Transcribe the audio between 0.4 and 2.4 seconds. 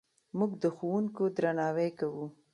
د ښوونکو درناوی کوو.